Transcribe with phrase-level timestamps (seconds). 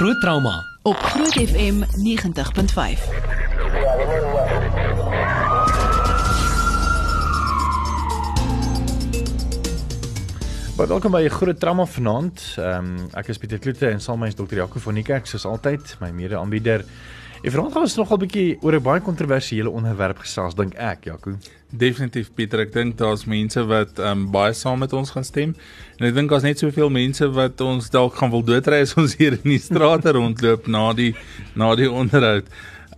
[0.00, 1.84] Groot trauma op Groot FM 90.5.
[10.76, 12.54] Baie welkom by 'n groot trauma vanaand.
[12.56, 14.56] Ehm um, ek is Pieter Kloete en saam met my is Dr.
[14.56, 16.84] Jaco van Niekerk soos altyd, my mede-aanbieder.
[17.40, 21.04] En vanaand gaan ons nogal 'n bietjie oor 'n baie kontroversiële onderwerp gesels, dink ek,
[21.04, 21.38] Jaco.
[21.70, 25.54] Definitief Pieter, ek dink daar's mense wat um, baie saam met ons gaan stem.
[25.98, 29.16] En ek dink daar's net soveel mense wat ons dalk gaan wil doodry as ons
[29.16, 31.14] hier in die strate rondloop na die
[31.54, 32.44] na die onderhoud.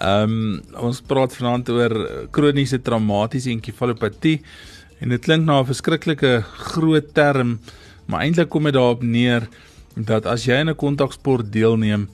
[0.01, 4.43] Ehm um, ons praat vanaand oor kroniese traumatiese enkefalopatie.
[5.01, 7.61] En dit klink na 'n verskriklike groot term,
[8.07, 9.47] maar eintlik kom dit daarop neer
[9.95, 12.09] dat as jy in 'n kontaksport deelneem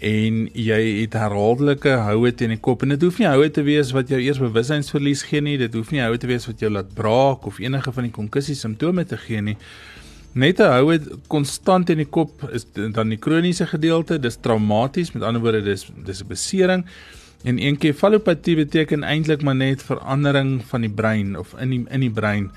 [0.00, 3.92] en jy het herhaaldelike houe teen die kop en dit hoef nie houe te wees
[3.92, 6.94] wat jou eers bewussynsverlies gee nie, dit hoef nie houe te wees wat jou laat
[6.96, 9.56] braak of enige van die konkussie simptome te gee nie.
[10.32, 15.22] Net 'n houe konstant in die kop is dan die kroniese gedeelte, dis traumaties, met
[15.22, 16.84] ander woorde dis dis 'n besering.
[17.44, 22.10] En enkefalopatie beteken eintlik maar net verandering van die brein of in die in die
[22.10, 22.50] brein.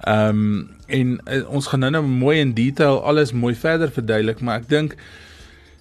[0.00, 4.40] Ehm um, en uh, ons gaan nou nou mooi in detail alles mooi verder verduidelik,
[4.40, 4.96] maar ek dink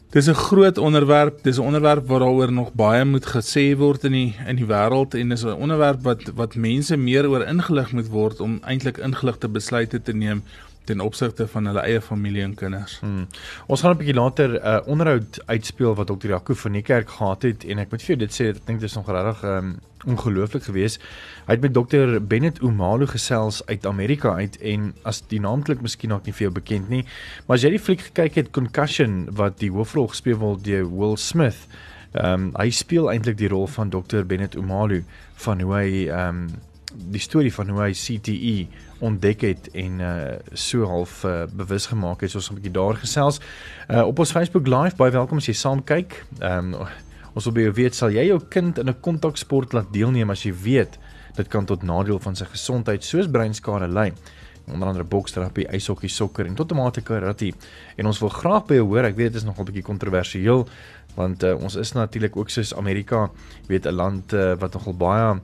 [0.10, 4.36] dis 'n groot onderwerp, dis 'n onderwerp waaroor nog baie moet gesê word in die
[4.48, 8.40] in die wêreld en dis 'n onderwerp wat wat mense meer oor ingelig moet word
[8.40, 10.44] om eintlik ingeligte besluite te neem
[10.88, 12.98] ten opsigte van hulle eie familie en kinders.
[13.04, 13.28] Hmm.
[13.68, 16.28] Ons gaan 'n bietjie later 'n uh, onderhoud uitspeel wat Dr.
[16.28, 18.80] Jaco van die kerk gehad het en ek moet vir jou dit sê ek dink
[18.80, 21.02] dit is regtig um, ongelooflik geweest.
[21.48, 22.20] Hy het met Dr.
[22.22, 26.48] Bennett Umalu gesels uit Amerika uit en as die naam klink miskien nog nie vir
[26.48, 27.04] jou bekend nie,
[27.46, 31.18] maar as jy die fliek gekyk het Concussion wat die hoofrol gespeel word deur Will
[31.18, 31.68] Smith,
[32.14, 34.24] ehm um, hy speel eintlik die rol van Dr.
[34.26, 35.04] Bennett Umalu
[35.44, 36.50] van hoe hy ehm um,
[36.98, 38.68] die storie van hoe hy CTE
[39.06, 40.14] ontdek het en uh
[40.54, 43.40] so half uh, bewus gemaak het soos 'n bietjie daar gesels.
[43.90, 46.26] Uh op ons Facebook live baie welkom as jy saam kyk.
[46.40, 46.88] Ehm um,
[47.34, 50.44] ons wil by jou weet sal jy jou kind in 'n kontaksport laat deelneem as
[50.44, 50.98] jy weet
[51.36, 54.14] dit kan tot nadeel van sy gesondheid soos breinskade lei
[54.68, 57.54] onder andere boksterapie, ijshokkie, sokker en tot tomate karate.
[57.96, 59.04] En ons wil graag by jou hoor.
[59.04, 60.68] Ek weet dit is nog 'n bietjie kontroversieel
[61.16, 63.30] want uh, ons is natuurlik ook soos Amerika,
[63.68, 65.40] weet 'n land uh, wat nogal baie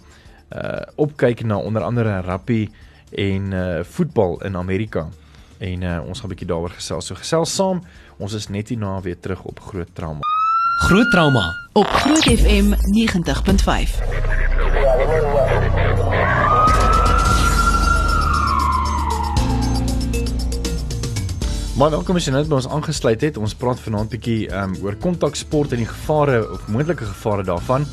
[0.53, 2.69] uh opkyk na onder andere rugby
[3.11, 5.07] en uh voetbal in Amerika.
[5.57, 7.05] En uh ons gaan 'n bietjie daaroor gesels.
[7.05, 7.83] So gesels saam.
[8.17, 10.21] Ons is net hierna weer terug op Groot Trauma.
[10.77, 12.77] Groot trauma op Groot FM 90.5.
[21.77, 23.37] Maar welkom as jy net by ons aangesluit het.
[23.37, 27.85] Ons praat vanaand bietjie um, oor kontaksport en die gevare of moontlike gevare daarvan.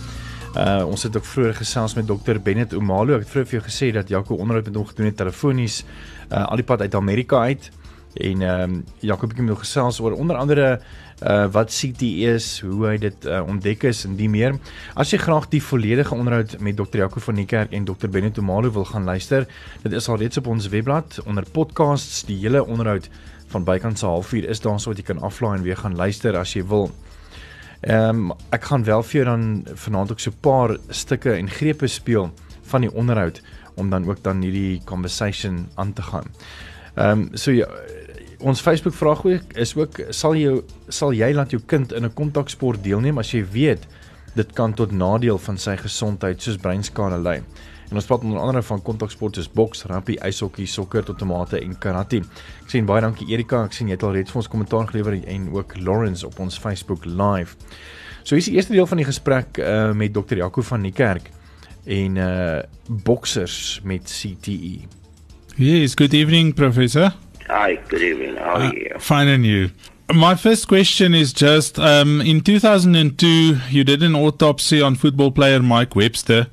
[0.51, 3.15] Uh ons het ook vroeër gesels met dokter Bennett Omalo.
[3.15, 5.85] Ek het vroeër vir jou gesê dat Jaco onderhoud met hom gedoen het telefonies
[6.33, 7.69] uh al die pad uit Amerika uit.
[8.15, 10.81] En ehm um, Jaco bietjie met hom gesels oor onder andere
[11.23, 14.59] uh wat CT is, hoe hy dit uh, ontdek is en die meer.
[14.95, 18.39] As jy graag die volledige onderhoud met dokter Jaco van die kerk en dokter Bennett
[18.39, 19.47] Omalo wil gaan luister,
[19.83, 23.07] dit is al reeds op ons webblad onder podcasts die hele onderhoud
[23.55, 26.37] van bykans se halfuur is daar so wat jy kan aflaai en weer gaan luister
[26.37, 26.91] as jy wil.
[27.81, 31.51] Ehm um, ek gaan wel vir jou dan vanaand ook so 'n paar stukke en
[31.51, 32.31] grepe speel
[32.63, 33.43] van die onderhoud
[33.75, 36.27] om dan ook dan hierdie conversation aan te gaan.
[36.95, 37.69] Ehm um, so ja,
[38.39, 42.15] ons Facebook vraag ook is ook sal jy sal jy laat jou kind in 'n
[42.15, 43.87] kontaksport deelneem as jy weet
[44.35, 47.43] dit kan tot nadeel van sy gesondheid soos breinskade lei.
[47.91, 51.75] En ons praat onder andere van kontaksport soos boks, rugby, ijshokkie, sokker tot tomate en
[51.79, 52.23] karate.
[52.63, 55.19] Ek sien baie dankie Erika, ek sien jy het al reeds vir ons kommentaar gelewer
[55.19, 57.59] en ook Lawrence op ons Facebook live.
[58.23, 60.39] So hier is die eerste deel van die gesprek uh, met Dr.
[60.39, 61.33] Jaco van die kerk
[61.91, 62.61] en uh
[63.07, 64.87] boksers met CTE.
[65.57, 67.15] Yes, good evening professor.
[67.49, 68.37] Hi, good evening.
[68.37, 68.95] How are you?
[68.95, 69.71] Uh, fine and you.
[70.13, 75.63] My first question is just um, in 2002, you did an autopsy on football player
[75.63, 76.49] Mike Webster.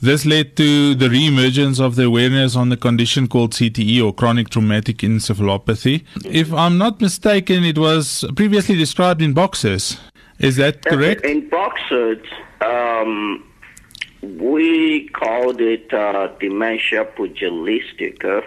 [0.00, 4.50] This led to the re-emergence of the awareness on the condition called CTE or chronic
[4.50, 6.04] traumatic encephalopathy.
[6.24, 9.98] If I'm not mistaken, it was previously described in boxers.
[10.38, 11.24] Is that correct?
[11.24, 12.22] In boxers,
[12.60, 13.42] um,
[14.22, 18.44] we called it uh, dementia pugilistica.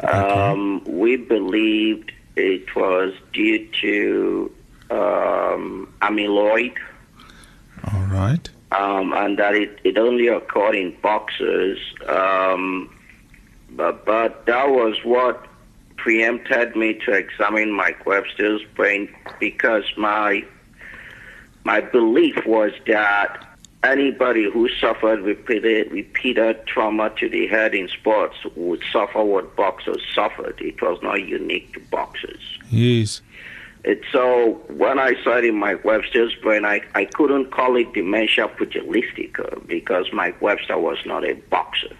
[0.00, 4.52] Um, we believed it was due to
[4.90, 6.76] um, amyloid.
[7.92, 8.50] All right.
[8.76, 11.78] Um, and that it, it only occurred in boxers.
[12.06, 12.94] Um,
[13.70, 15.46] but, but that was what
[15.96, 20.44] preempted me to examine Mike Webster's brain because my
[21.64, 23.42] my belief was that
[23.82, 30.02] anybody who suffered repeated repeated trauma to the head in sports would suffer what boxers
[30.14, 30.60] suffered.
[30.60, 32.58] It was not unique to boxers.
[32.70, 33.22] Yes.
[33.84, 37.92] It, so when I saw it in Mike Webster's brain, I, I couldn't call it
[37.92, 41.94] dementia pugilistica because Mike Webster was not a boxer.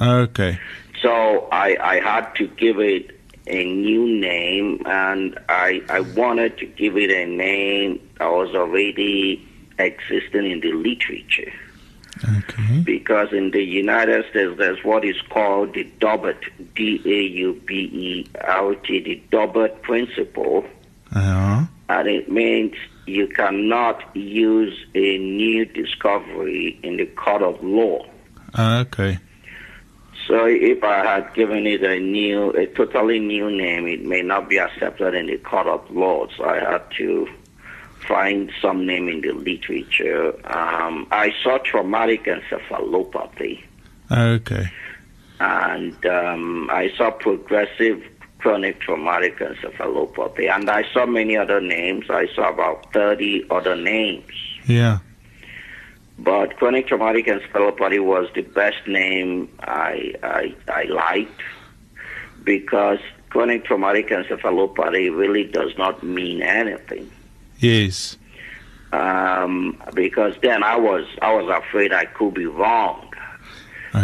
[0.00, 0.58] Okay.
[1.00, 6.66] So I, I had to give it a new name, and I, I wanted to
[6.66, 9.46] give it a name that was already
[9.78, 11.52] existing in the literature.
[12.24, 12.80] Okay.
[12.80, 16.42] Because in the United States, there's what is called the Daubert,
[16.74, 20.64] D A U B E R T, the Daubert principle,
[21.20, 21.64] Ja.
[21.88, 22.74] and it means
[23.06, 28.04] you cannot use a new discovery in the court of law.
[28.58, 29.18] Okay.
[30.26, 34.48] So if I had given it a new, a totally new name, it may not
[34.48, 36.26] be accepted in the court of law.
[36.36, 37.28] So I had to
[38.08, 40.34] find some name in the literature.
[40.52, 43.62] Um, I saw traumatic encephalopathy,
[44.10, 44.66] Okay.
[45.38, 48.02] and um, I saw progressive
[48.38, 52.06] chronic traumatic encephalopathy, and I saw many other names.
[52.10, 54.30] I saw about 30 other names.
[54.66, 54.98] Yeah.
[56.18, 61.42] But chronic traumatic encephalopathy was the best name I, I, I liked
[62.44, 62.98] because
[63.30, 67.10] chronic traumatic encephalopathy really does not mean anything.
[67.58, 68.16] Yes.
[68.92, 73.12] Um, because then I was I was afraid I could be wrong.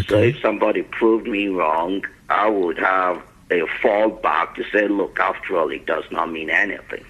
[0.09, 3.23] So if somebody proved me wrong, I would have
[3.61, 7.05] a fallback to say, look, after all, it does not mean anything.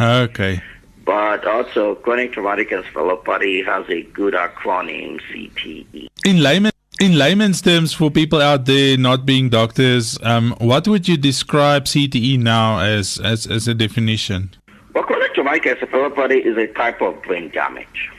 [0.00, 0.62] Okay.
[1.04, 5.20] But also, chronic traumatic encephalopathy has a good acronym.
[5.30, 6.08] CTE.
[6.24, 11.08] In layman in layman's terms for people out there not being doctors, um, what would
[11.08, 14.50] you describe CTE now as as, as a definition?
[14.94, 18.10] Well, chronic traumatic encephalopathy is a type of brain damage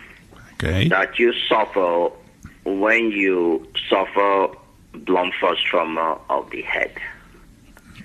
[0.56, 0.88] Okay.
[0.90, 2.10] that you suffer
[2.66, 4.48] when you suffer
[4.94, 6.92] blunt force trauma of the head.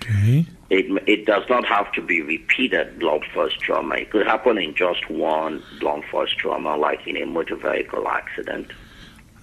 [0.03, 0.47] Okay.
[0.71, 3.97] It, it does not have to be repeated blunt force trauma.
[3.97, 8.71] It could happen in just one blunt force trauma, like in a motor vehicle accident.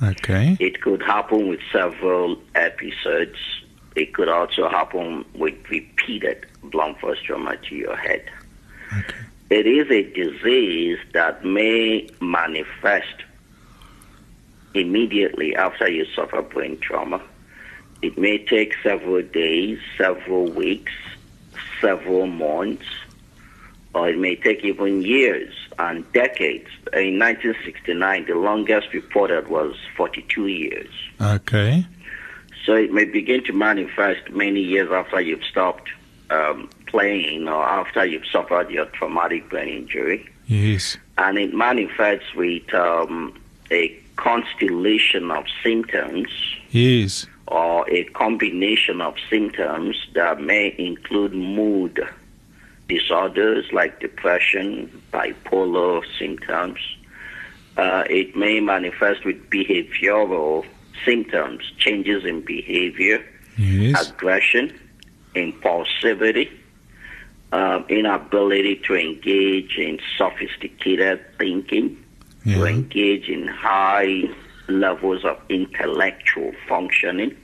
[0.03, 0.55] Okay.
[0.59, 3.37] It could happen with several episodes.
[3.95, 8.29] It could also happen with repeated blunt force trauma to your head.
[8.95, 9.15] Okay.
[9.49, 13.23] It is a disease that may manifest
[14.73, 17.21] immediately after you suffer brain trauma.
[18.05, 20.91] It may take several days, several weeks,
[21.81, 22.85] several months,
[23.95, 26.69] or it may take even years and decades.
[26.93, 30.89] In 1969, the longest reported was 42 years.
[31.19, 31.83] Okay.
[32.63, 35.89] So it may begin to manifest many years after you've stopped
[36.29, 40.29] um, playing or after you've suffered your traumatic brain injury.
[40.45, 40.97] Yes.
[41.17, 43.35] And it manifests with um,
[43.71, 46.29] a constellation of symptoms
[46.75, 47.25] Yes.
[47.47, 51.99] Or a combination of symptoms that may include mood
[52.87, 56.79] disorders like depression, bipolar symptoms.
[57.77, 60.65] Uh, it may manifest with behavioral
[61.03, 63.23] symptoms, changes in behavior,
[63.57, 64.09] Yes.
[64.09, 64.73] aggression,
[65.35, 66.49] impulsivity,
[67.51, 71.97] um, inability to engage in sophisticated thinking,
[72.45, 74.23] to engage in high
[74.67, 77.35] levels of intellectual functioning,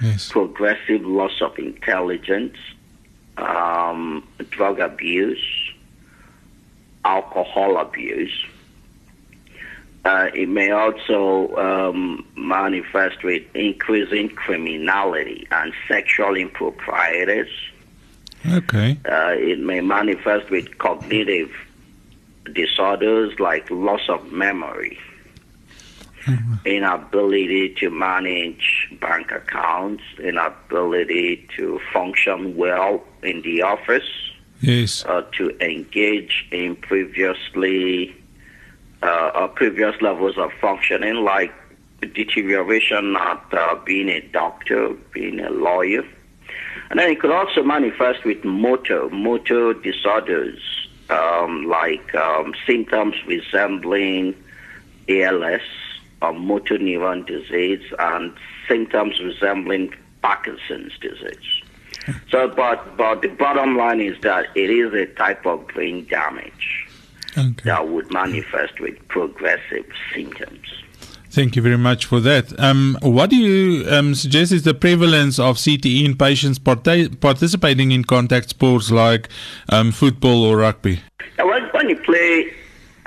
[0.00, 0.30] Yes.
[0.30, 2.56] progressive loss of intelligence,
[3.36, 5.72] um, drug abuse,
[7.04, 8.44] alcohol abuse.
[10.04, 17.46] Uh, it may also um, manifest with increasing criminality and sexual improprieties.
[18.50, 18.98] Okay.
[19.08, 21.52] Uh, it may manifest with cognitive
[22.52, 24.98] disorders like loss of memory,
[26.64, 34.08] inability to manage bank accounts, inability to function well in the office,
[34.60, 35.04] Yes.
[35.06, 38.14] uh, to engage in previously
[39.02, 41.52] uh, uh, previous levels of functioning, like
[42.14, 46.04] deterioration at uh, being a doctor, being a lawyer.
[46.90, 50.60] And then it could also manifest with motor, motor disorders,
[51.10, 54.34] um, like um, symptoms resembling
[55.08, 55.62] ALS
[56.22, 58.32] or motor neuron disease and
[58.68, 61.62] symptoms resembling Parkinson's disease.
[62.32, 66.88] So, but, but the bottom line is that it is a type of brain damage
[67.38, 67.52] Okay.
[67.64, 70.66] that would manifest with progressive symptoms.
[71.30, 72.58] Thank you very much for that.
[72.58, 77.92] Um, what do you um, suggest is the prevalence of CTE in patients parta- participating
[77.92, 79.28] in contact sports like
[79.68, 81.00] um, football or rugby?
[81.38, 82.52] Now, when you play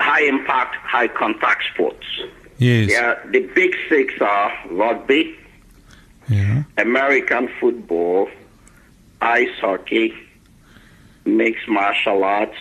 [0.00, 2.06] high impact, high contact sports,
[2.58, 2.90] Yes.
[2.90, 5.36] yeah, the big six are rugby,
[6.28, 6.62] Yeah.
[6.78, 8.28] American football,
[9.20, 10.14] ice hockey,
[11.24, 12.56] mixed martial arts,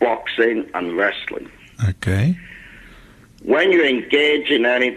[0.00, 1.50] boxing, and wrestling.
[1.88, 2.36] Okay.
[3.42, 4.96] When you engage in any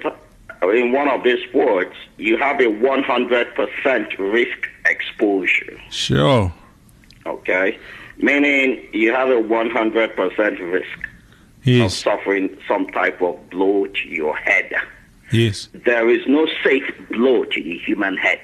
[0.63, 5.79] in one of these sports, you have a 100% risk exposure.
[5.91, 6.51] Sure.
[7.25, 7.77] Okay,
[8.17, 11.06] meaning you have a 100% risk
[11.67, 14.71] of suffering some type of blow to your head.
[15.31, 15.67] Yes.
[15.73, 18.39] There is no safe blow to the human head.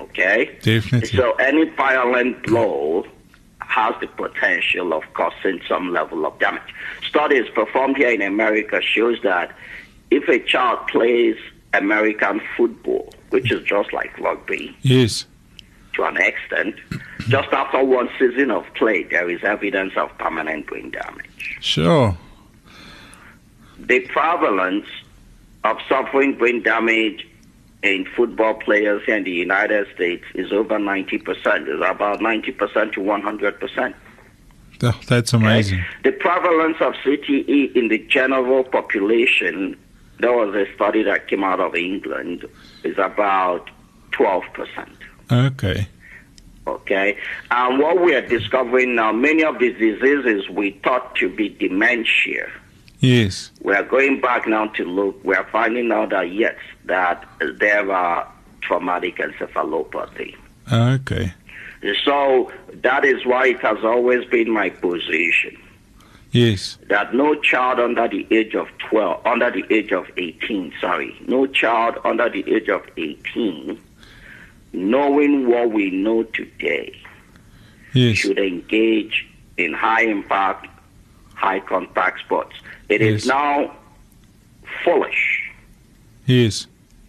[0.00, 0.56] Okay?
[0.62, 1.08] Definitely.
[1.08, 3.06] So any violent blow
[3.60, 6.62] has the potential of causing some level of damage.
[7.08, 9.54] Studies performed here in America shows that
[10.10, 11.36] if a child plays
[11.72, 15.26] American football, which is just like rugby Yes.
[15.94, 16.76] to an extent,
[17.28, 21.26] just after one season of play, there is evidence of permanent brain damage.
[21.60, 22.16] Sure.
[23.78, 24.86] The prevalence
[25.64, 27.26] of suffering brain damage
[27.82, 31.22] in football players here in the United States is over 90%.
[31.26, 33.94] It's about 90% to 100%.
[34.80, 35.84] Th- That's amazing.
[36.02, 39.76] The prevalence of CTE in the general population,
[40.18, 42.46] there was a study that came out of England,
[42.84, 43.68] is about
[44.12, 44.88] 12%.
[45.30, 45.88] Okay.
[46.66, 47.18] Okay?
[47.50, 52.50] And what we are discovering now, many of these diseases we thought to be dementia.
[53.00, 53.50] Yes.
[53.62, 56.56] We are going back now to look, we are finding out that yes,
[56.86, 57.26] that
[57.58, 58.30] there are
[58.62, 60.36] traumatic encephalopathy.
[60.72, 61.34] Okay.
[62.02, 65.58] So that is why it has always been my position
[66.34, 66.78] Yes.
[66.88, 71.46] that no child under the age of 12, under the age of 18, sorry, no
[71.46, 73.78] child under the age of 18,
[74.74, 76.94] knowing what we know today,
[77.92, 78.18] Yes.
[78.18, 79.26] should engage
[79.56, 80.66] in high impact,
[81.34, 82.56] high contact sports.
[82.88, 83.26] It is Yes.
[83.26, 83.76] now
[84.84, 85.50] foolish,
[86.26, 86.66] Yes.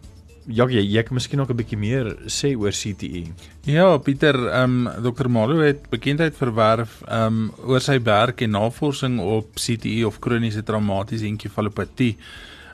[0.50, 3.30] Ja, jy, jy kan miskien ook 'n bietjie meer sê oor CTE.
[3.66, 5.30] Ja, Pieter, ehm um, Dr.
[5.30, 10.64] Malo het bekendheid verwerf ehm um, oor sy werk en navorsing op CTE of kroniese
[10.64, 12.18] traumatiese enkefalopatie.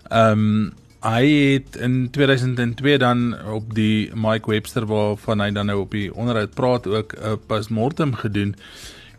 [0.09, 5.81] Ehm um, hy het in 2002 dan op die Mike Webster waarvan hy dan nou
[5.81, 8.55] op die onderhoud praat ook 'n uh, postmortem gedoen.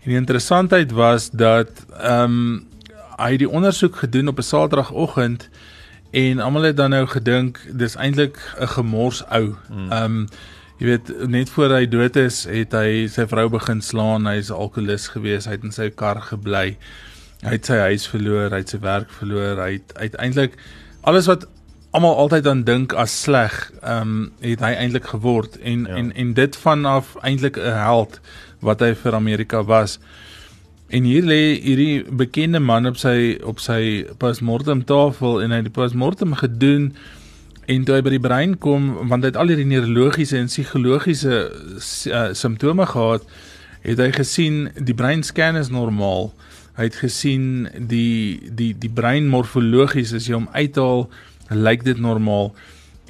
[0.03, 2.67] En die interessantheid was dat ehm um,
[3.19, 5.49] hy het die ondersoek gedoen op 'n Saterdagoggend
[6.11, 9.57] en almal het dan nou gedink dis eintlik 'n gemors ou.
[9.71, 10.29] Ehm um,
[10.79, 14.55] jy weet net voor hy dood is, het hy sy vrou begin slaan, hy's 'n
[14.55, 16.77] alkolikus gewees, hy het in sy kar gebly.
[17.43, 20.55] Hy het sy huis verloor, hy het sy werk verloor, hy het uiteindelik
[21.01, 21.47] alles wat
[21.91, 25.95] almal altyd aan dink as sleg, ehm um, het hy eintlik geword en ja.
[25.97, 28.21] en en dit vanaf eintlik 'n held
[28.61, 29.99] wat hy vir Amerika was.
[30.89, 35.69] En hier lê hierdie bekende man op sy op sy postmortem tafel en hy het
[35.69, 36.95] die postmortem gedoen
[37.69, 41.43] en toe hy by die brein kom want hy het al hierdie neurologiese en psigologiese
[41.45, 43.29] uh, simptome gehad
[43.85, 46.33] het hy gesien die breinscan is normaal.
[46.79, 51.05] Hy het gesien die die die brein morfologies as jy hom uithaal
[51.53, 52.55] lyk dit normaal.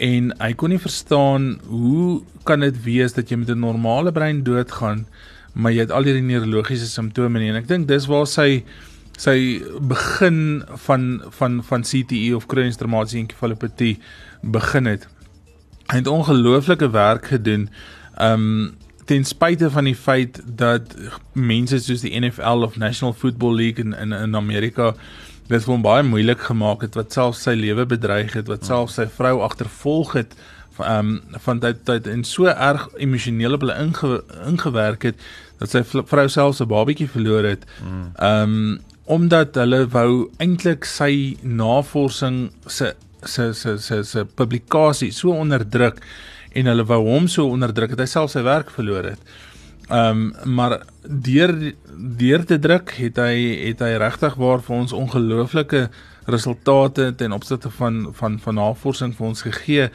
[0.02, 4.42] En hy kon nie verstaan hoe kan dit wees dat jy met 'n normale brein
[4.42, 5.06] doodgaan
[5.58, 8.62] maar jy het al hierdie neurologiese simptome nie en ek dink dis waar sy
[9.18, 9.36] sy
[9.90, 13.96] begin van van van CTE of kroniese traumatiese enkefalopatie
[14.42, 15.08] begin het.
[15.90, 17.66] Hy het ongelooflike werk gedoen.
[18.22, 18.76] Um
[19.08, 20.94] ten spyte van die feit dat
[21.32, 24.92] mense soos die NFL of National Football League in in, in Amerika
[25.48, 28.92] dit vir hom baie moeilik gemaak het wat self sy lewe bedreig het, wat self
[28.92, 30.36] sy vrou agtervolg het
[30.78, 35.24] ehm um, van tyd tot tyd en so erg emosioneel op hulle inge, ingewerk het
[35.58, 37.66] dat sy vrou self 'n babatjie verloor het.
[38.16, 45.30] Ehm um, omdat hulle wou eintlik sy navorsing se se se se se publikasie so
[45.30, 46.02] onderdruk
[46.52, 49.20] en hulle wou hom so onderdruk dat hy self sy werk verloor het.
[49.88, 53.36] Ehm um, maar deur deur te druk het hy
[53.68, 55.88] het hy regtig waar vir ons ongelooflike
[56.28, 59.88] resultate ten opsigte van van van navorsing vir ons gegee.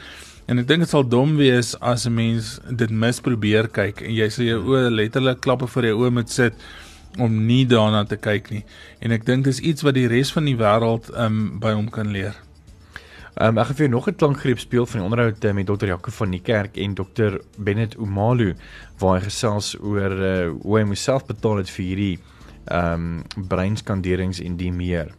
[0.46, 4.28] En ek dink dit sal dom wees as 'n mens dit misprobeer kyk en jy
[4.28, 6.54] sê jou oë letterlik klappe vir jou oë moet sit
[7.18, 8.64] om nie daarna te kyk nie.
[9.00, 12.12] En ek dink dis iets wat die res van die wêreld um by hom kan
[12.12, 12.34] leer.
[13.40, 15.86] Um, ek gaan vir jou nog 'n klankgreep speel van die onderhoud met Dr.
[15.86, 17.40] Jaco van die kerk en Dr.
[17.58, 18.54] Bennett Umalu
[18.98, 22.18] waar hy gesels oor uh, hoe hy homself betaal het vir hierdie
[22.70, 25.10] um breinskanderings en die meer.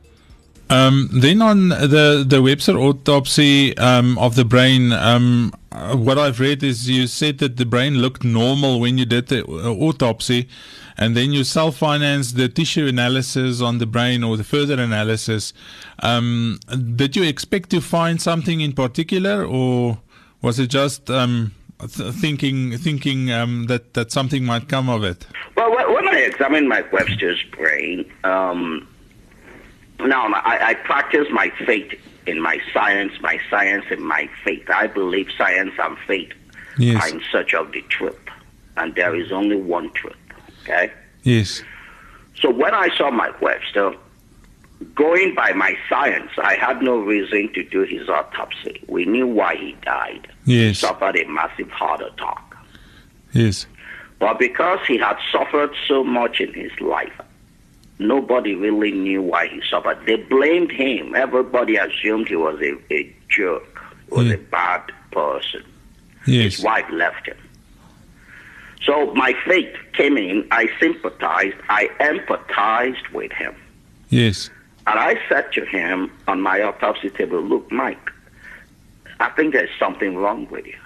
[0.70, 5.54] Um, then on the the Webster autopsy um, of the brain, um,
[5.94, 9.46] what I've read is you said that the brain looked normal when you did the
[9.46, 10.50] uh, autopsy,
[10.98, 15.54] and then you self-financed the tissue analysis on the brain or the further analysis.
[16.00, 16.60] Um,
[16.96, 20.00] did you expect to find something in particular, or
[20.42, 25.28] was it just um, th- thinking thinking um, that that something might come of it?
[25.56, 28.12] Well, when I examined my Webster's brain.
[30.00, 31.94] Now, I, I practice my faith
[32.28, 34.70] in my science, my science in my faith.
[34.70, 36.32] I believe science and faith
[36.78, 37.02] Yes.
[37.04, 38.18] are in search of the truth,
[38.78, 40.16] and there is only one truth.
[40.64, 40.92] Okay.
[41.24, 41.64] Yes.
[42.40, 43.94] So when I saw Mike Webster,
[44.94, 48.84] going by my science, I had no reason to do his autopsy.
[48.88, 50.28] We knew why he died.
[50.46, 50.80] He Yes.
[50.80, 52.44] suffered a massive heart attack.
[53.32, 53.68] Yes.
[54.20, 57.14] But because he had suffered so much in his life,
[58.00, 60.00] nobody really knew why he suffered.
[60.06, 61.16] They blamed him.
[61.16, 65.64] Everybody assumed he was a, a jerk, was a bad person.
[66.28, 66.56] Yes.
[66.56, 67.38] His wife left him.
[68.84, 70.48] So my faith came in.
[70.52, 71.58] I sympathized.
[71.70, 73.56] I empathized with him.
[74.10, 74.50] Yes.
[74.88, 78.12] And I said to him on my autopsy table, Look, Mike,
[79.20, 80.78] I think there's something wrong with you.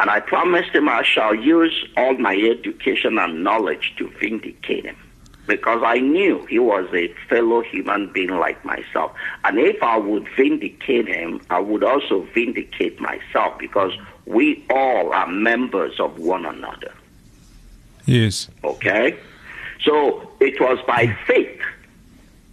[0.00, 4.96] And I promised him I shall use all my education and knowledge to vindicate him.
[5.46, 9.12] Because I knew he was a fellow human being like myself.
[9.44, 13.92] And if I would vindicate him, I would also vindicate myself because
[14.26, 16.92] we all are members of one another.
[18.06, 18.48] Yes.
[18.62, 19.18] Okay?
[19.82, 21.60] So it was by faith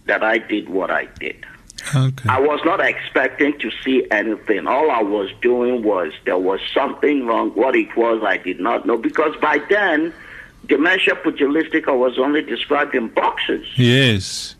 [0.06, 1.46] that I did what I did.
[1.94, 2.28] Okay.
[2.28, 4.66] I was not expecting to see anything.
[4.66, 7.50] All I was doing was there was something wrong.
[7.50, 10.12] What it was, I did not know because by then,
[10.66, 14.54] dementia pugilistica was only described in boxes, Yes.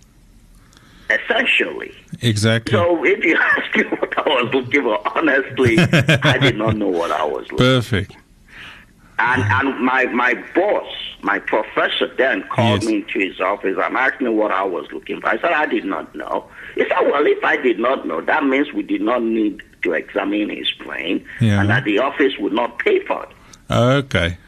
[1.10, 1.94] essentially.
[2.22, 2.72] Exactly.
[2.72, 5.78] So if you ask me what I was looking for, honestly,
[6.22, 7.64] I did not know what I was looking for.
[7.64, 8.16] Perfect.
[9.18, 10.86] And and my my boss,
[11.20, 12.90] my professor then called Yes.
[12.90, 15.28] me into his office and asked me what I was looking for.
[15.28, 16.48] I said I did not know.
[16.74, 19.92] He said, Well, if I did not know, that means we did not need to
[19.92, 21.60] examine his brain Yeah.
[21.60, 23.28] and that the office would not pay for it.
[23.70, 24.38] Okay.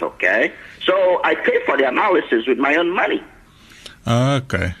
[0.00, 0.52] Okay?
[0.84, 3.22] So I paid for the analysis with my own money.
[4.06, 4.74] Okay.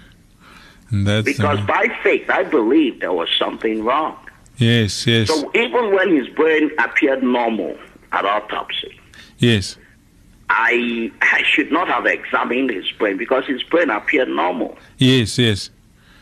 [0.92, 4.16] That's Because uh, by faith I believed there was something wrong.
[4.58, 7.76] yes, yes, So even when his brain appeared normal
[8.12, 9.00] at autopsy,
[9.38, 9.76] yes,
[10.50, 14.76] I I should not have examined his brain because his brain appeared normal.
[14.98, 15.70] yes, yes.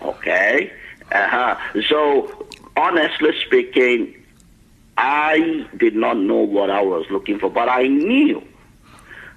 [0.01, 0.73] Okay.
[1.13, 1.57] Uh-huh.
[1.89, 4.15] So, honestly speaking,
[4.97, 8.43] I did not know what I was looking for, but I knew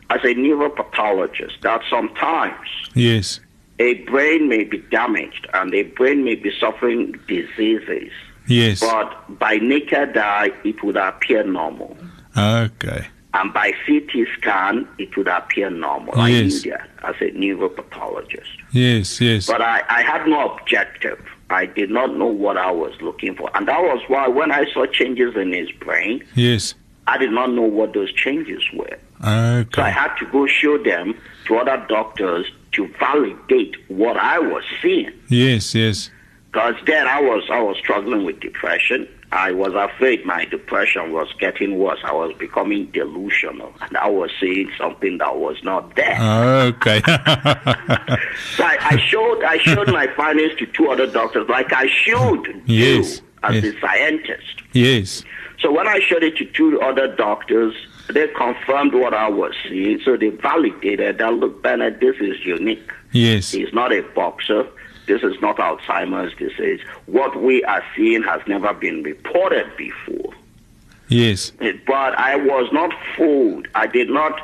[0.10, 3.40] as a neuropathologist that sometimes Yes,
[3.80, 8.12] a brain may be damaged and a brain may be suffering diseases,
[8.48, 8.80] yes.
[8.80, 11.98] but by naked eye, it would appear normal.
[12.38, 13.08] Okay.
[13.34, 16.18] And by CT scan, it would appear normal.
[16.18, 16.64] I Yes.
[16.64, 18.48] that as a neuropathologist.
[18.72, 19.48] Yes, yes.
[19.48, 21.20] But I, I had no objective.
[21.50, 23.50] I did not know what I was looking for.
[23.56, 26.76] And that was why when I saw changes in his brain, Yes.
[27.08, 28.98] I did not know what those changes were.
[29.22, 31.16] So I had to go show them
[31.48, 35.12] to other doctors to validate what I was seeing.
[35.30, 36.10] Yes, yes.
[36.52, 39.08] Because then I was I was struggling with depression.
[39.32, 42.00] I was afraid my depression was getting worse.
[42.06, 46.18] I was becoming delusional, and I was seeing something that was not there.
[46.22, 47.02] Okay.
[48.56, 52.62] So I, I showed I showed my findings to two other doctors, like I should
[52.66, 53.74] Yes, do as yes.
[53.76, 54.62] a scientist.
[54.74, 55.24] yes.
[55.60, 57.74] So when I showed it to two other doctors,
[58.08, 60.00] they confirmed what I was seeing.
[60.04, 62.92] So they validated that look, Bennett, this is unique.
[63.12, 63.52] Yes.
[63.52, 64.68] He's not a boxer.
[65.08, 66.82] This is not Alzheimer's disease.
[67.06, 70.34] What we are seeing has never been reported before.
[71.08, 71.52] Yes.
[71.62, 73.68] Eh, but I was not fooled.
[73.76, 74.40] I did not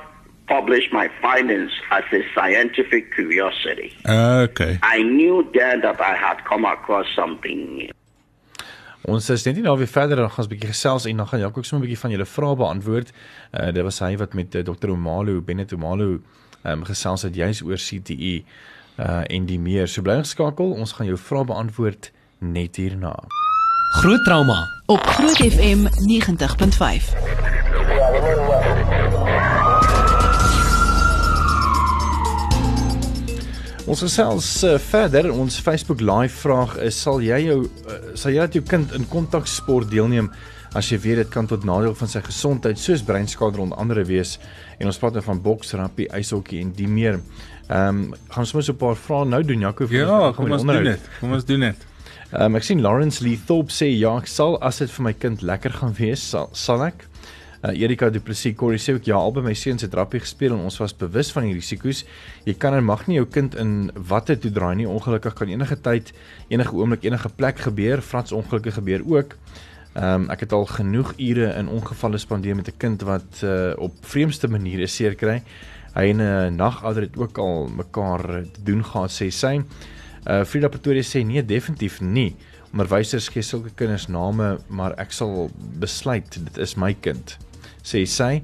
[0.48, 3.96] publish my findings as a scientific curiosity.
[4.08, 4.80] Okay.
[4.84, 7.92] I knew then that I had come across something new.
[9.10, 11.28] Ons is net nie nou weer verder dan gaan ons 'n bietjie gesels en dan
[11.28, 13.12] gaan Jaco sommer 'n bietjie van julle vrae beantwoord.
[13.52, 14.90] Uh dit was hy wat met uh, Dr.
[14.90, 16.20] Omalo, Bennett Omalo
[16.64, 18.44] um gesels het juis oor CTE
[19.00, 19.88] uh en die meer.
[19.88, 23.16] So bly geskakel, ons gaan jou vrae beantwoord net hierna.
[24.02, 28.51] Groot trauma op Groot FM 90.5.
[33.90, 35.32] Ons gesels uh, verder.
[35.34, 39.08] Ons Facebook live vraag is sal jy jou uh, sal jy dat jou kind in
[39.10, 40.30] kontaksport deelneem
[40.78, 44.38] as jy weet dit kan tot nadeel van sy gesondheid soos breinskade onder andere wees
[44.78, 47.20] en ons praat nou van boks, rugby, ijshokkie en die meer.
[47.72, 50.64] Ehm um, gaan ons mos 'n paar vrae nou doen Jaco vir Ja, kom ons
[50.64, 51.10] doen dit.
[51.20, 51.88] Kom ons doen dit.
[52.32, 55.14] Ehm um, ek sien Lawrence Lee Thorpe sê ja, ek sal as dit vir my
[55.14, 57.08] kind lekker gaan wees, sal, sal ek.
[57.62, 60.64] Uh, Erika Du Plessis Corey sê ook ja, albei my seuns het rugby gespeel en
[60.66, 62.00] ons was bewus van die risiko's.
[62.48, 64.88] Jy kan en mag nie jou kind in watte toe draai nie.
[64.90, 66.10] Ongelukkig kan enige tyd,
[66.50, 68.02] enige oomblik, enige plek gebeur.
[68.02, 69.36] Frans ongelukke gebeur ook.
[69.94, 73.74] Ehm um, ek het al genoeg ure in ongevalle spandeer met 'n kind wat uh,
[73.78, 75.44] op vreemdste maniere seer kry.
[75.94, 79.62] Hy en 'n uh, nagouder het ook al mekaar te doen gehad sê sy.
[80.26, 82.36] Uh Frida Pretoria sê nee, definitief nie.
[82.72, 87.38] Onderwysers gee sulke kinders name, maar ek sal besluit dit is my kind
[87.84, 88.42] sê sy.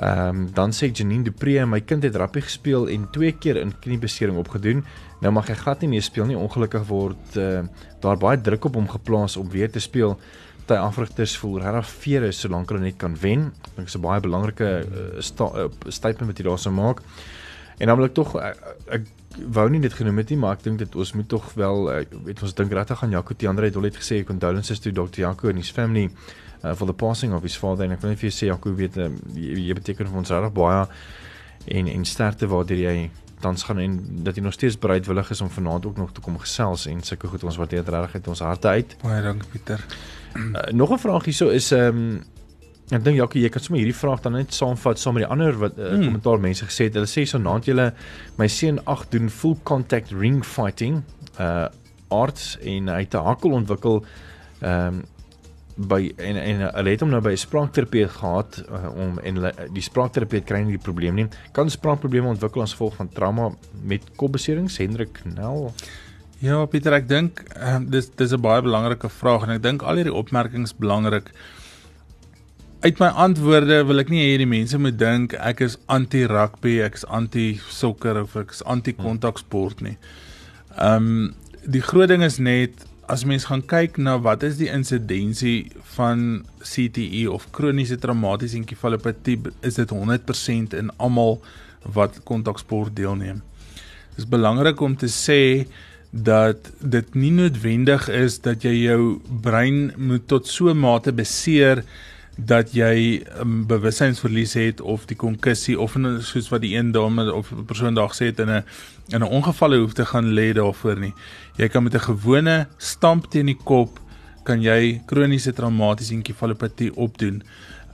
[0.00, 3.74] Ehm um, dan sê Janine Dupree, my kind het rugby gespeel en twee keer in
[3.80, 4.84] kniebesering opgedoen.
[5.20, 6.36] Nou mag hy glad nie meer speel nie.
[6.36, 7.66] Ongelukkig word uh,
[8.00, 10.16] daar baie druk op hom geplaas om weer te speel.
[10.70, 13.48] Party afrigters voel regtig vere solank hulle net kan wen.
[13.50, 17.02] Ek dink dit is 'n baie belangrike uh, sta, uh, statement wat jy daarso maak.
[17.78, 19.02] En dan wil ek tog ek, ek
[19.38, 22.14] wou nie dit genoem het nie, maar ek dink dit ons moet tog wel ek,
[22.26, 25.22] weet ons dink regtig aan Jaco Tiandre het al net gesê condolences to Dr.
[25.22, 26.08] Jaco and his family
[26.64, 28.74] uh, for the passing of his father en ek wil net vir jou sê Jaco
[28.74, 30.82] weet uh, jy, jy beteken vir ons regtig baie
[31.78, 33.94] en en sterkte waardeur jy tans gaan en
[34.26, 37.30] dat jy nog steeds bereidwillig is om vanaand ook nog te kom gesels en sulke
[37.30, 38.96] goed ons waardeer regtig uit ons harte uit.
[39.02, 39.86] Baie dankie Pieter.
[40.34, 42.22] Uh, nog 'n vraag hierso is ehm um,
[42.92, 45.52] ek dink Jaco jy kan sommer hierdie vraag dan net saamvat saam met die ander
[45.58, 46.04] wat uh, Hmm.
[46.04, 46.94] kommentaar mense gesê het.
[46.94, 47.92] Hulle sê so naand julle
[48.38, 51.02] my seun 8 doen full contact ring fighting
[51.38, 51.68] uh
[52.10, 54.04] arts en hy het 'n hakkel ontwikkel
[54.60, 55.02] ehm um,
[55.76, 59.52] by en en hulle het hom nou by 'n spraakterapeut gehad uh, om en hulle,
[59.72, 61.28] die spraakterapeut kry nie die probleem nie.
[61.52, 63.50] Kan spraakprobleme ontwikkel as gevolg van trauma
[63.82, 64.76] met kopbeserings?
[64.78, 65.72] Hendrik Nel.
[66.40, 69.94] Ja, Pieter, ek dink um, dis dis 'n baie belangrike vraag en ek dink al
[69.94, 71.30] hierdie opmerkings belangrik.
[72.80, 76.94] Uit my antwoorde wil ek nie hê die mense moet dink ek is anti-rugby, ek
[76.96, 79.98] is anti-sokker of ek is anti-kontaksport nie.
[80.78, 81.20] Ehm um,
[81.60, 86.40] die groot ding is net as mens gaan kyk na wat is die insidensie van
[86.64, 91.36] CTE of kroniese traumatiese enkefalopatie, is dit 100% in almal
[91.84, 93.42] wat kontaksport deelneem.
[94.14, 95.66] Dit is belangrik om te sê
[96.10, 99.02] dat dit nie noodwendig is dat jy jou
[99.44, 101.84] brein moet tot so mate beseer
[102.36, 107.32] dat jy um, bewussynsverlies het of die konkussie of in, soos wat die een dame
[107.32, 108.64] of persoon daar gesê het in 'n
[109.08, 111.14] in 'n ongeval hoef te gaan lê daarvoor nie.
[111.56, 114.00] Jy kan met 'n gewone stamp teen die kop
[114.42, 117.42] kan jy kroniese traumatiese enkefalopatie opdoen.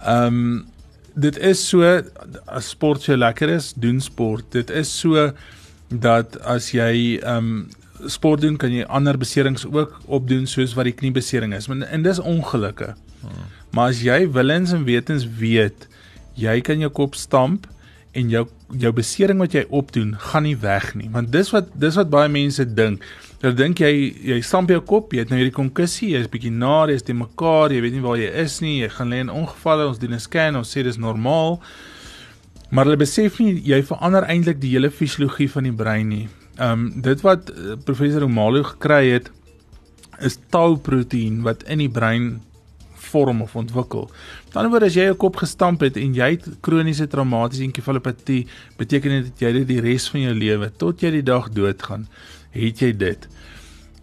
[0.02, 0.66] Ehm um,
[1.14, 2.02] dit is so
[2.44, 4.44] as sport so lekker is, doen sport.
[4.52, 5.32] Dit is so
[5.88, 7.68] dat as jy ehm um,
[8.04, 11.66] sport doen, kan jy ander beserings ook opdoen soos wat die kniebesering is.
[11.66, 12.94] Maar en dis ongelukke.
[13.20, 13.46] Hmm.
[13.76, 15.84] Maar as jy willens en wetens weet,
[16.40, 17.66] jy kan jou kop stamp
[18.16, 18.46] en jou
[18.82, 21.06] jou besering wat jy opdoen, gaan nie weg nie.
[21.14, 23.04] Want dis wat dis wat baie mense dink.
[23.42, 23.90] Hulle dink jy
[24.32, 27.70] jy stamp jou kop, jy het nou hierdie konkussie, jy's bietjie naar, jy's te mekaar,
[27.70, 30.24] jy weet nie waar jy is nie, jy gaan lê in ongevalle, ons doen 'n
[30.24, 31.60] scan, ons sê dis normaal.
[32.70, 36.28] Maar hulle besef nie jy verander eintlik die hele fisiologie van die brein nie.
[36.58, 39.30] Ehm um, dit wat uh, professor Omalo gekry het
[40.18, 42.40] is tauproteïen wat in die brein
[43.06, 44.10] vorm of ontwikkel.
[44.46, 48.46] Met ander woorde as jy jou kop gestamp het en jy het kroniese traumatiese enkefalopatie,
[48.76, 52.06] beteken dit dat jy dit die res van jou lewe tot jy die dag doodgaan,
[52.56, 53.28] het jy dit.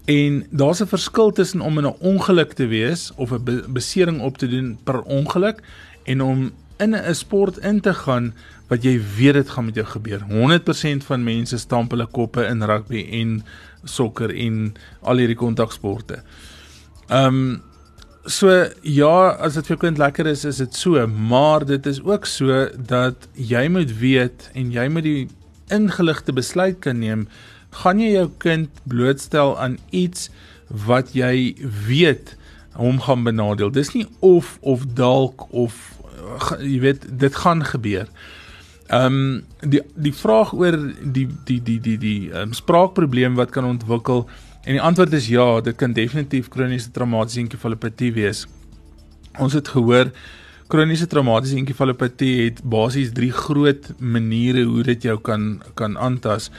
[0.06, 4.22] En daar's 'n verskil tussen om in 'n ongeluk te wees of 'n be besering
[4.22, 5.64] op te doen per ongeluk
[6.04, 8.34] en om in 'n sport in te gaan
[8.68, 10.22] wat jy weet dit gaan met jou gebeur.
[10.30, 13.46] 100% van mense stamp hulle koppe in rugby en
[13.84, 16.24] sokker en al hierdie kontaksporte.
[17.08, 17.62] Ehm um,
[18.26, 18.50] so
[18.82, 22.68] ja, as dit vir kind lekker is, is dit so, maar dit is ook so
[22.78, 25.28] dat jy moet weet en jy moet die
[25.74, 27.28] ingeligte besluit kan neem
[27.82, 30.30] gaan jy jou kind blootstel aan iets
[30.86, 31.54] wat jy
[31.88, 32.36] weet
[32.78, 33.72] hom gaan benadeel.
[33.74, 35.76] Dis nie of of dalk of
[36.14, 38.10] uh, jy weet dit gaan gebeur.
[38.94, 43.66] Ehm um, die die vraag oor die die die die die um, spraakprobleem wat kan
[43.66, 44.28] ontwikkel
[44.64, 48.46] en die antwoord is ja, dit kan definitief kroniese traumatiese enkefalopatie wees.
[49.40, 50.12] Ons het gehoor
[50.74, 56.50] kroniese traumatiese enkefalopatie het basies drie groot maniere hoe dit jou kan kan aantas.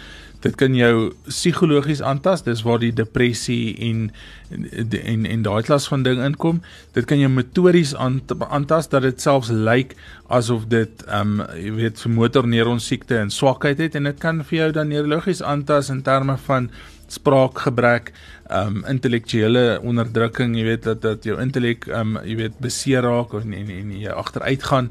[0.45, 4.11] Dit kan jou psigologies aantas, dis waar die depressie en
[4.53, 6.61] en en daai klas van ding inkom.
[6.93, 9.97] Dit kan jou motories aantas dat dit selfs lyk
[10.29, 14.45] asof dit ehm um, jy weet vir motorneuron siekte en swakheid het en dit kan
[14.45, 16.71] vir jou dan neurologies aantas in terme van
[17.09, 18.13] spraakgebrek,
[18.49, 23.03] ehm um, intellektuele onderdrukking, jy weet dat dat jou intellek ehm um, jy weet beseer
[23.03, 24.91] raak of en en jy agteruit gaan.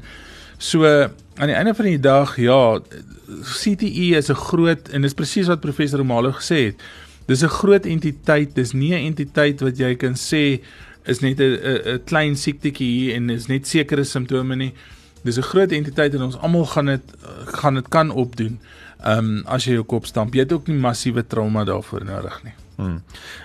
[0.58, 2.80] So aan die einde van die dag, ja,
[3.42, 6.82] CTE is 'n groot en dis presies wat professor Romalo gesê het.
[7.26, 10.60] Dis 'n groot entiteit, dis nie 'n entiteit wat jy kan sê
[11.04, 11.58] is net 'n
[11.94, 14.72] 'n klein siektetjie hier en is net sekere simptome nie.
[15.22, 17.02] Dis 'n groot entiteit en ons almal gaan dit
[17.44, 18.58] gaan dit kan opdoen.
[19.04, 22.38] Ehm um, as jy jou kop stamp, jy het ook nie massiewe trauma daarvoor nodig
[22.44, 22.54] nie.
[22.76, 23.02] Hmm.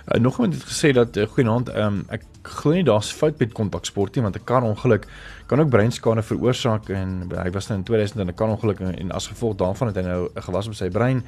[0.08, 3.38] Uh, nog iemand het gesê dat uh, goeienaand, ehm um, ek glo nie daar's fout
[3.40, 5.08] met kontaksport nie want 'n kar ongeluk
[5.46, 8.96] kan ook breinskade veroorsaak en hy was nou in 2000 in 'n kar ongeluk en,
[8.96, 11.24] en as gevolg daarvan het hy nou 'n gewas op sy brein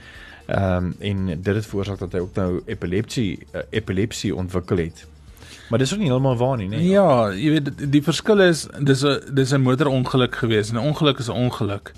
[0.46, 5.08] ehm um, en dit het veroorsaak dat hy ook nou epilepsie uh, epilepsie ontwikkel het.
[5.70, 6.88] Maar dis ook nie heeltemal waar nie, nee.
[6.88, 10.88] Ja, jy weet die, die verskil is dis 'n dis 'n motorongeluk gewees en 'n
[10.88, 11.94] ongeluk is 'n ongeluk.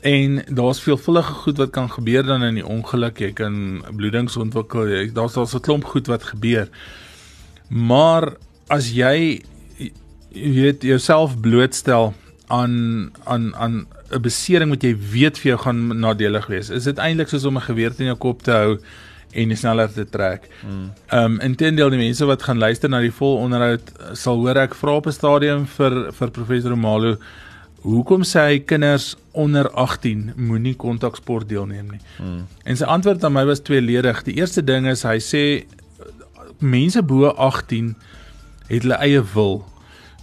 [0.00, 3.18] En daar's veelvuldige goed wat kan gebeur dan in die ongeluk.
[3.18, 5.12] Jy kan bloedings ontwikkel.
[5.12, 6.68] Daar's daar's 'n klomp goed wat gebeur.
[7.68, 9.42] Maar as jy
[10.30, 12.14] jy weet jouself blootstel
[12.46, 16.98] aan aan aan 'n besering wat jy weet vir jou gaan nadelig wees, is dit
[16.98, 18.78] eintlik soos om 'n geweer in jou kop te hou
[19.32, 20.48] en sneller te trek.
[20.60, 20.92] Hmm.
[21.06, 24.74] Ehm um, intendeel die mense wat gaan luister na die vol onderhoud sal hoor ek
[24.74, 27.16] vra op 'n stadium vir vir professor Romalo
[27.82, 32.00] hoekom sê hy kinders onder 18 moenie kontaksport deelneem nie.
[32.16, 32.46] Hmm.
[32.64, 34.22] En sy antwoord aan my was tweeledig.
[34.26, 35.44] Die eerste ding is hy sê
[36.58, 37.94] mense bo 18
[38.68, 39.64] het hulle eie wil.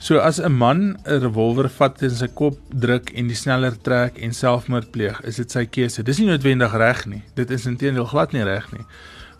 [0.04, 4.18] So as 'n man 'n revolver vat in sy kop druk en die sneller trek
[4.18, 6.04] en selfmoord pleeg, is dit sy keuse.
[6.04, 7.24] Dis nie noodwendig reg nie.
[7.36, 8.86] Dit is intedeel glad nie reg nie.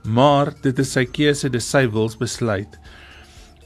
[0.04, 2.80] Maar dit is sy keuse, dis sy wilsbesluit.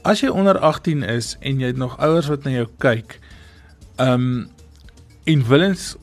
[0.02, 3.20] As jy onder 18 is en jy het nog ouers wat na jou kyk,
[3.98, 4.46] Ehm um,
[5.28, 5.96] en willens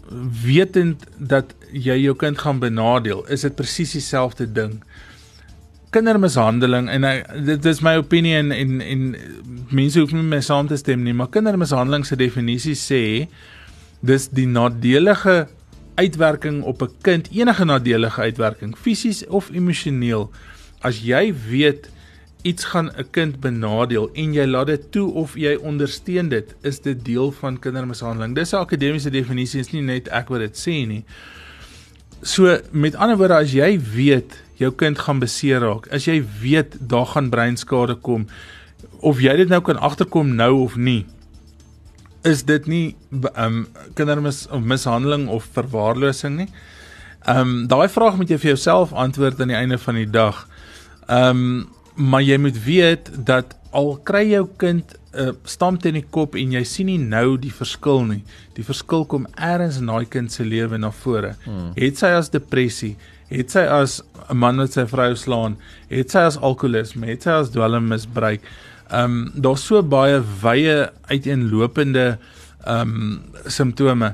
[0.44, 4.76] wetend dat jy jou kind gaan benadeel, is dit presies dieselfde ding.
[5.96, 9.08] Kindermishandeling en ek, dit is my opinie en en, en
[9.74, 13.02] mense hoef nie my saam te stem nie, maar kindermishandeling se definisie sê
[14.06, 15.48] dis die nadelige
[15.96, 20.30] uitwerking op 'n kind, enige nadelige uitwerking, fisies of emosioneel.
[20.82, 21.90] As jy weet
[22.46, 26.80] iets gaan 'n kind benadeel en jy laat dit toe of jy ondersteun dit, is
[26.80, 28.36] dit deel van kindermishandeling.
[28.36, 31.04] Dis 'n akademiese definisie, is nie net ek wat dit sê nie.
[32.22, 36.78] So met ander woorde as jy weet jou kind gaan beseer raak, as jy weet
[36.80, 38.28] daar gaan breinskade kom
[39.00, 41.06] of jy dit nou kan agterkom nou of nie,
[42.24, 42.96] is dit nie
[43.38, 46.50] um kindermis of mishandeling of verwaarlosing nie.
[47.28, 50.48] Um daai vraag moet jy vir jouself antwoord aan die einde van die dag.
[51.10, 56.06] Um maar jy moet weet dat al kry jou kind 'n uh, stamp in die
[56.10, 58.24] kop en jy sien nie nou die verskil nie.
[58.56, 61.36] Die verskil kom eers in daai kind se lewe na vore.
[61.46, 61.72] Hmm.
[61.76, 62.96] Het sy as depressie,
[63.32, 65.58] het sy as 'n man wat sy vrou slaan,
[65.90, 68.42] het sy as alkoholisme, het sy as dwelmmisbruik.
[68.92, 72.18] Ehm um, daar's so baie wye uiteenlopende
[72.66, 74.14] ehm um, simptome.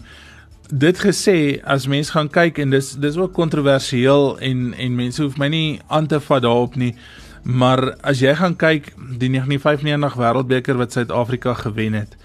[0.70, 5.38] Dit gesê as mens gaan kyk en dis dis ook kontroversieel en en mense hoef
[5.38, 6.96] my nie aan te vat daarop nie.
[7.44, 12.16] Maar as jy gaan kyk die 1995 Wêreldbeker wat Suid-Afrika gewen het,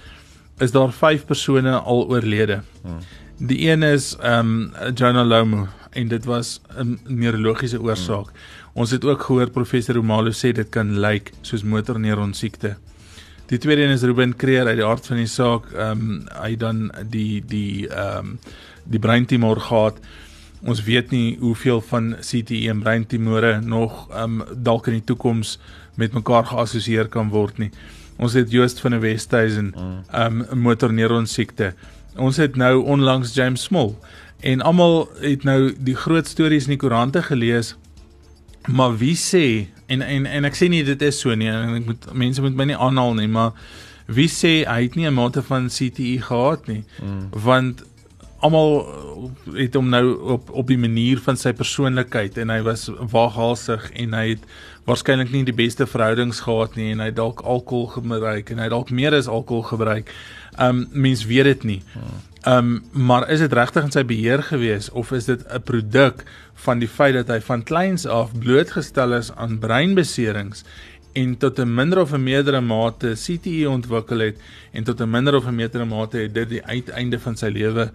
[0.61, 2.61] is daar 5 persone al oorlede.
[2.83, 3.01] Hmm.
[3.39, 8.29] Die een is ehm um, Jonah Lomu en dit was 'n neurologiese oorsaak.
[8.29, 8.41] Hmm.
[8.73, 12.77] Ons het ook gehoor professor Romalo sê dit kan lyk soos motorneuron siekte.
[13.47, 15.73] Die tweede een is Ruben Creer uit die hart van die saak.
[15.73, 18.39] Ehm um, hy dan die die ehm um,
[18.85, 19.99] die breintumor gehad
[20.63, 25.59] ons weet nie hoeveel van CTE en breintumore nog um dalk in die toekoms
[25.95, 27.71] met mekaar geassosieer kan word nie.
[28.17, 29.97] Ons het Joost van die Westhuizen mm.
[30.13, 31.75] um motorneuron siekte.
[32.17, 33.95] Ons het nou onlangs James Small
[34.41, 37.75] en almal het nou die groot stories in die koerante gelees.
[38.67, 41.91] Maar wie sê en en en ek sê nie dit is so nie en ek
[41.91, 43.53] moet mense moet my nie aanhaal nie, maar
[44.07, 46.85] wie sê hy het nie 'n mate van CTE gehad nie?
[47.03, 47.29] Mm.
[47.31, 47.85] Want
[48.45, 48.85] almal
[49.57, 50.05] het hom nou
[50.37, 54.49] op op die manier van sy persoonlikheid en hy was waaghalsig en hy het
[54.87, 58.93] waarskynlik nie die beste verhoudings gehad nie en hy dalk alkohol gebruik en hy dalk
[58.95, 60.13] meer as alkohol gebruik.
[60.63, 61.81] Um mens weet dit nie.
[62.47, 66.25] Um maar is dit regtig in sy beheer gewees of is dit 'n produk
[66.67, 70.65] van die feit dat hy van kleins af blootgestel is aan breinbeserings
[71.17, 74.37] en tot 'n minder of 'n meerdere mate CTE ontwikkel het
[74.73, 77.91] en tot 'n minder of 'n meerdere mate het dit die uiteinde van sy lewe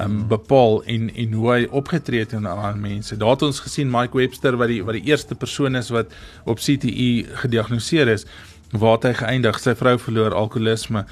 [0.00, 3.16] um bepaal en en hoe hy opgetree het aan aan mense.
[3.16, 6.12] Daar het ons gesien Mike Webster wat die wat die eerste persoon is wat
[6.44, 8.26] op CTE gediagnoseer is
[8.70, 11.04] waar hy geëindig, sy vrou verloor alkoholisme,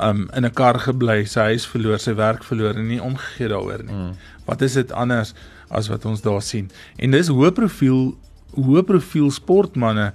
[0.00, 3.82] um in 'n kar gebly, sy huis verloor, sy werk verloor en nie omgegee daaroor
[3.84, 3.94] nie.
[3.94, 4.12] Mm.
[4.44, 5.34] Wat is dit anders
[5.68, 6.70] as wat ons daar sien?
[6.96, 8.16] En dis hoë profiel
[8.54, 10.12] hoë profiel sportmense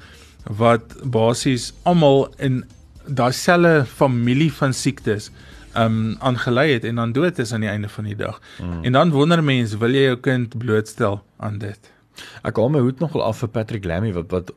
[0.48, 2.64] wat basies almal in
[3.06, 5.32] daai selfe familie van siektes
[5.76, 8.40] um aangelei het en dan dood is aan die einde van die dag.
[8.62, 8.84] Mm.
[8.84, 11.92] En dan wonder mense, wil jy jou kind blootstel aan dit?
[12.48, 14.54] Ek hou my hoed nogal af vir Patrick Lamy wat wat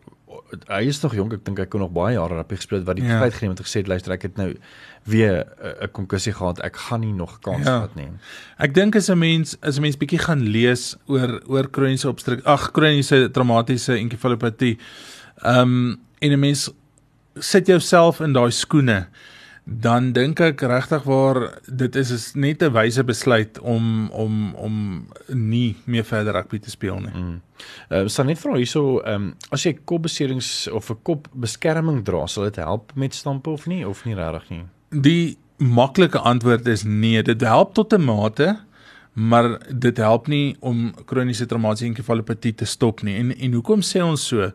[0.70, 3.04] hy is nog jonk, ek dink hy kon nog baie jare rugby gespeel wat die
[3.04, 3.18] ja.
[3.20, 4.48] feit geneem het gesê luister ek het nou
[5.08, 5.44] weer
[5.82, 7.74] 'n konkussie gehad, ek gaan nie nog kans ja.
[7.84, 8.08] gehad nie.
[8.58, 12.44] Ek dink as 'n mens as 'n mens bietjie gaan lees oor oor kroniese obstruk
[12.46, 14.78] ag kroniese traumatiese enkefalopatie
[15.44, 16.70] um, en 'n mens
[17.34, 19.06] sit jouself in daai skoene
[19.68, 25.06] dan dink ek regtig waar dit is is net 'n wyse besluit om om om
[25.28, 27.12] nie meer verder rugby te speel nie.
[27.14, 27.40] Mm.
[27.90, 32.26] Ehm uh, sal net vra hierso ehm um, as jy kopbeserings of 'n kopbeskerming dra,
[32.26, 34.64] sal dit help met stampe of nie of nie regtig nie?
[34.90, 38.56] Die maklike antwoord is nee, dit help tot 'n mate,
[39.12, 43.16] maar dit help nie om kroniese traumatiese enkefalopatie te stop nie.
[43.16, 44.52] En en hoekom sê ons so?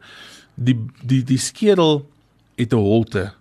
[0.55, 2.05] Die die die skedel
[2.57, 3.33] het 'n holte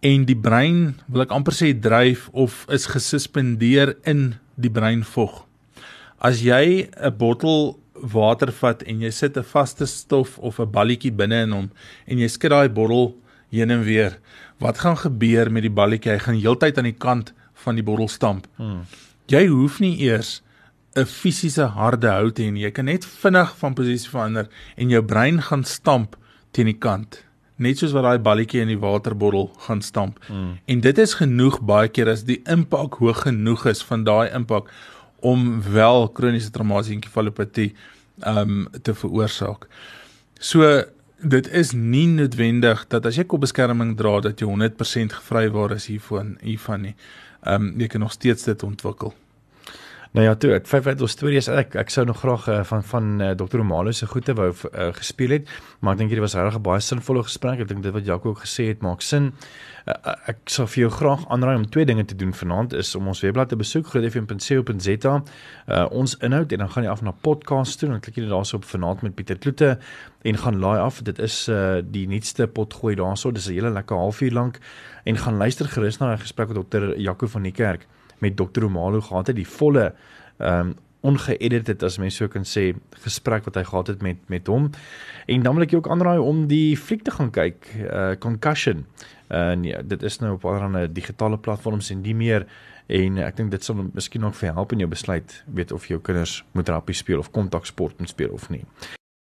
[0.00, 5.44] en die brein wil ek amper sê dryf of is gesuspendeer in die breinvog.
[6.18, 11.12] As jy 'n bottel water vat en jy sit 'n vaste stof of 'n balletjie
[11.12, 11.70] binne in hom
[12.06, 13.14] en jy skud daai bottel
[13.50, 14.18] heen en weer,
[14.58, 16.12] wat gaan gebeur met die balletjie?
[16.12, 18.46] Hy gaan heeltyd aan die kant van die bottel stamp.
[18.56, 18.86] Hmm.
[19.26, 20.42] Jy hoef nie eers
[20.96, 22.62] 'n fisiese harde hout hê nie.
[22.62, 26.16] Jy kan net vinnig van posisie verander en jou brein gaan stamp
[26.50, 27.22] teen die kant
[27.60, 30.20] net soos wat daai balletjie in die waterbottel gaan stamp.
[30.28, 30.54] Mm.
[30.64, 34.70] En dit is genoeg baie keer as die impak hoog genoeg is van daai impak
[35.20, 37.74] om wel kroniese traumatiese enkefalopatie
[38.26, 39.68] um te veroorsaak.
[40.40, 40.70] So
[41.20, 46.38] dit is nie noodwendig dat as jy kopbeskerming dra dat jy 100% gevrywaar is hiervan
[46.40, 46.94] hiervan nie.
[47.44, 49.12] Um jy kan nog steeds dit ontwikkel.
[50.10, 52.80] Nou ja, toe, ek vyf uit ons stories ek ek sou nog graag uh, van
[52.82, 53.60] van uh, Dr.
[53.60, 56.82] Romalo se goeie wou uh, gespeel het, maar ek dink hierdie was regtig 'n baie
[56.82, 57.60] sinvolle gesprek.
[57.62, 59.30] Ek dink dit wat Jaco ook gesê het maak sin.
[59.86, 63.06] Uh, ek sou vir jou graag aanraai om twee dinge te doen vanaand is om
[63.06, 65.14] ons webblad te besoek grootfm.co.za.
[65.14, 68.58] Uh, ons inhoud en dan gaan jy af na podcast toe en klik jy daarso
[68.58, 69.78] op vanaand met Pieter Kloete
[70.26, 71.02] en gaan laai af.
[71.06, 73.30] Dit is uh, die nuutste potgooi daarso.
[73.30, 74.58] Dis 'n hele lekker halfuur lank
[75.04, 76.98] en gaan luister gerus na 'n gesprek met Dr.
[76.98, 77.86] Jaco van die kerk
[78.20, 78.66] met Dr.
[78.66, 79.90] Romalo gehad het, die volle
[80.38, 84.50] ehm um, ongeedited as mens sou kan sê gesprek wat hy gehad het met met
[84.52, 84.68] hom.
[85.32, 88.84] En dan wil ek jou ook aanraai om die fliek te gaan kyk, uh Concussion.
[89.30, 92.46] Uh nee, dit is nou op allerlei digitale platforms en die meer
[92.90, 96.00] en ek dink dit sal miskien ook vir help in jou besluit weet of jou
[96.00, 98.66] kinders moet rugby speel of kontaksport moet speel of nie.